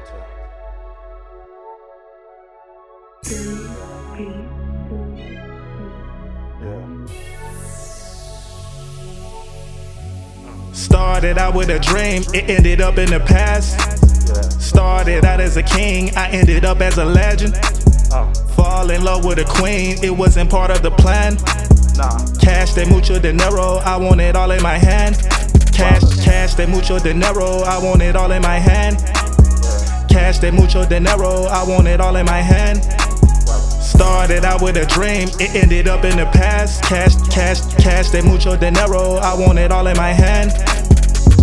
[0.00, 0.40] Devonte.
[6.62, 7.06] Yeah.
[10.72, 13.78] Started out with a dream, it ended up in the past.
[14.60, 17.54] Started out as a king, I ended up as a legend.
[18.12, 21.36] Uh, Fall in love with a queen, it wasn't part of the plan.
[21.96, 22.18] nah.
[22.40, 25.16] Cash de mucho dinero, I want it all in my hand.
[25.72, 28.98] Cash, cash de mucho dinero, I want it all in my hand.
[30.20, 32.84] Cash de mucho dinero, I want it all in my hand.
[33.82, 36.82] Started out with a dream, it ended up in the past.
[36.82, 40.50] Cash, cash, cash de mucho dinero, I want it all in my hand.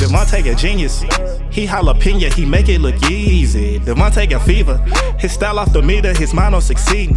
[0.00, 1.02] Devonte a genius.
[1.50, 3.78] He jalapeno, he make it look easy.
[3.78, 4.78] Devonte a fever.
[5.18, 7.14] His style off the meter, his mind on succeeding.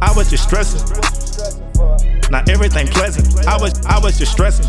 [0.00, 0.80] I was just stressing.
[2.30, 3.46] Not everything pleasant.
[3.46, 4.66] I was I was just stressing.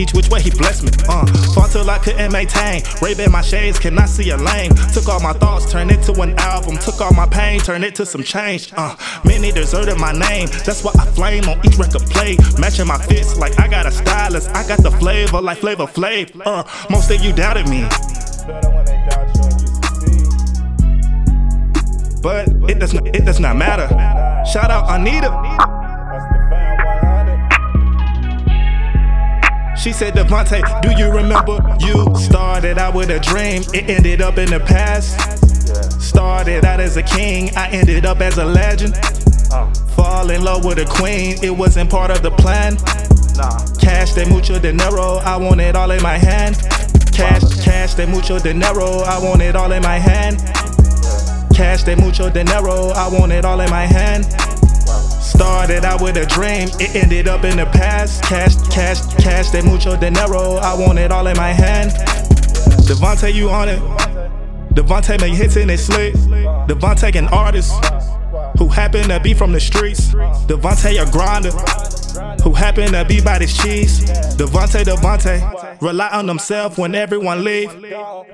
[0.00, 0.90] Each which way he blessed me.
[1.10, 2.80] Uh, fought till I couldn't maintain.
[3.02, 4.74] Ray my shades, cannot see a lane.
[4.94, 6.78] Took all my thoughts, turned it to an album.
[6.78, 8.72] Took all my pain, turned it to some change.
[8.74, 10.48] Uh, many deserted my name.
[10.64, 12.38] That's why I flame on each record play.
[12.58, 14.48] Matching my fits like I got a stylist.
[14.56, 16.32] I got the flavor like Flavor Flav.
[16.46, 17.82] Uh, most of you doubted me,
[22.22, 23.88] but it does not, it does not matter.
[24.50, 25.79] Shout out Anita.
[29.80, 33.62] She said, Devonte, do you remember you started out with a dream?
[33.72, 35.18] It ended up in the past.
[36.02, 38.94] Started out as a king, I ended up as a legend.
[39.96, 42.76] Fall in love with a queen, it wasn't part of the plan.
[43.80, 46.56] Cash de mucho dinero, I want it all in my hand.
[47.10, 50.40] Cash, cash de mucho dinero, I want it all in my hand.
[51.54, 54.26] Cash de mucho dinero, I want it all in my hand.
[55.20, 58.22] Started out with a dream, it ended up in the past.
[58.22, 61.90] Cash, cash, cash de mucho dinero, I want it all in my hand.
[62.86, 63.80] Devonte, you on it?
[64.74, 66.14] Devonte make hits in his slick.
[66.66, 67.72] Devonte an artist
[68.58, 70.14] who happen to be from the streets.
[70.46, 71.50] Devonte a grinder
[72.42, 74.00] who happen to be by this cheese.
[74.36, 77.72] Devonte, Devonte, rely on himself when everyone leave.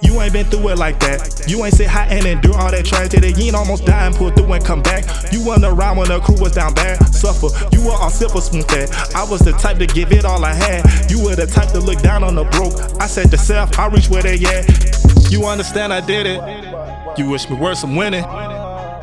[0.03, 1.45] You ain't been through it like that.
[1.49, 3.33] You ain't sit high and endure all that tragedy.
[3.33, 5.05] You ain't almost die and pull through and come back.
[5.33, 7.03] You wasn't around when the crew was down bad.
[7.15, 7.49] Suffer.
[7.75, 8.91] You were all simple spoon fed.
[9.15, 11.11] I was the type to give it all I had.
[11.11, 12.75] You were the type to look down on the broke.
[13.01, 15.31] I said to self, I reach where they at.
[15.31, 17.19] You understand I did it.
[17.19, 18.25] You wish me worse, I'm winning.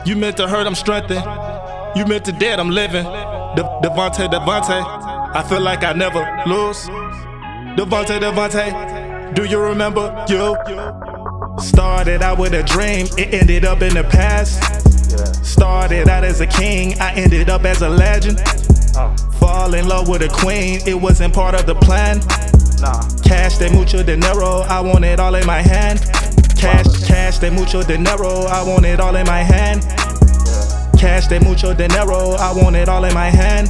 [0.06, 1.24] You meant to hurt, I'm strengthened.
[1.96, 3.04] You meant to dead, I'm living.
[3.04, 4.84] De- Devonte, Devonte,
[5.36, 6.88] I feel like I never lose.
[7.76, 10.56] Devonte, Devonte, do you remember you?
[11.60, 14.62] Started out with a dream, it ended up in the past.
[15.44, 18.40] Started out as a king, I ended up as a legend.
[19.40, 22.20] Fall in love with a queen, it wasn't part of the plan.
[23.24, 26.00] Cash de mucho dinero, I want it all in my hand.
[26.56, 29.82] Cash, cash de mucho dinero, I want it all in my hand.
[31.00, 33.70] Cash de mucho dinero, I want it all in my hand.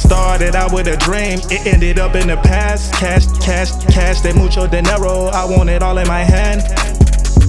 [0.00, 2.92] Started out with a dream, it ended up in the past.
[2.94, 6.62] Cash, cash, cash de mucho dinero, I want it all in my hand.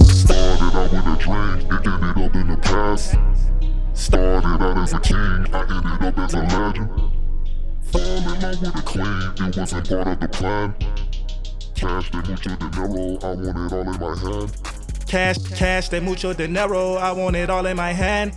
[0.04, 3.16] Started out with a dream, it ended up in the past.
[3.94, 6.90] Started out as a king, I ended up as a legend.
[7.90, 10.74] Fall in love with a queen, it wasn't part of the plan.
[11.74, 14.52] Cash de mucho dinero, I want it all in my hand.
[15.08, 18.36] Cash, cash de mucho dinero, I want it all in my hand.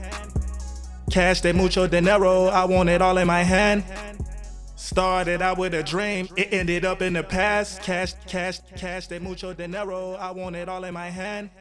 [1.16, 3.86] Cash de mucho dinero, I want it all in my hand.
[4.76, 7.82] Started out with a dream, it ended up in the past.
[7.82, 11.52] Cash, cash, cash de mucho dinero, I want it all in my hand.